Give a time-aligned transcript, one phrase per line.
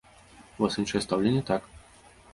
[0.57, 1.61] У вас іншае стаўленне, так?